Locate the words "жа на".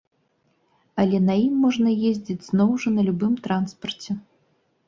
2.85-3.01